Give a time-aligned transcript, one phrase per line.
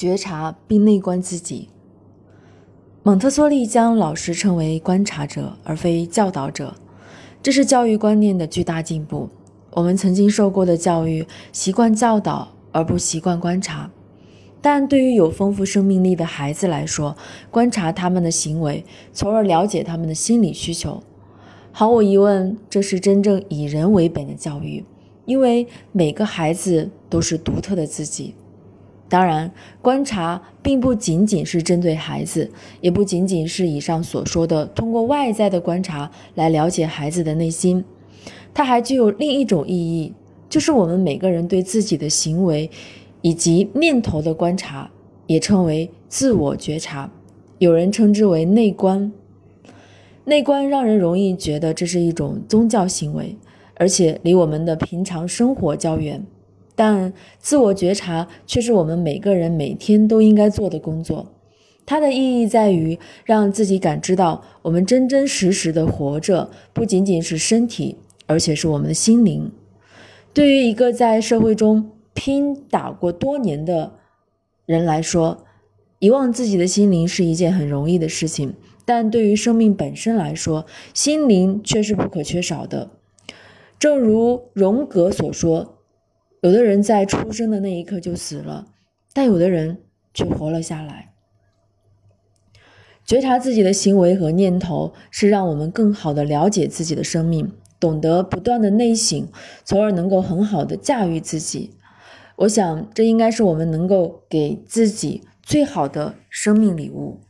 [0.00, 1.68] 觉察并内观自己。
[3.02, 6.74] 蒙特梭利将老师称为观察者，而非教导者，
[7.42, 9.28] 这是教育观念的巨大进步。
[9.72, 13.90] 我们曾经受过的教育习惯教导，而不习惯观察。
[14.62, 17.14] 但对于有丰富生命力的孩子来说，
[17.50, 18.82] 观察他们的行为，
[19.12, 21.02] 从而了解他们的心理需求，
[21.72, 24.82] 毫无疑问，这是真正以人为本的教育。
[25.26, 28.34] 因为每个孩子都是独特的自己。
[29.10, 29.52] 当然，
[29.82, 37.84] 观察并不仅仅是针对孩子，也不仅仅是以上所说的通过外在的观察来了解孩子的内心。
[38.54, 40.14] 它还具有另一种意义，
[40.48, 42.70] 就是我们每个人对自己的行为
[43.20, 44.88] 以及念头的观察，
[45.26, 47.10] 也称为自我觉察。
[47.58, 49.12] 有人称之为内观。
[50.24, 53.36] 内观让人容易觉得这是一种宗教行为。
[53.74, 56.22] 而且离我们的平常生活较远，
[56.80, 61.26] 但自我觉察却是我们每个人每天都应该做的工作。
[61.84, 69.52] 它的意义在于让自己感知到，我们真真实实的活着，不仅仅是身体，而且是我们的心灵。
[70.32, 73.92] 对于一个在社会中拼打过多年的
[74.64, 75.44] 人来说，
[75.98, 78.54] 遗忘自己的心灵是一件很容易的事情，
[78.86, 82.88] 但对于生命本身来说，心灵却是不可缺少的。
[83.78, 85.76] 正如荣格所说，
[86.42, 88.68] 有的人在出生的那一刻就死了，
[89.12, 89.82] 但有的人
[90.14, 91.12] 却活了下来。
[93.04, 99.28] 觉察自己的行为和念头，是让我们更好的了解自己的生命，懂得不断的内省，
[99.64, 101.72] 从而能够很好的驾驭自己。
[102.36, 107.20] 我想，这应该是我们能够给自己最好的生命礼物。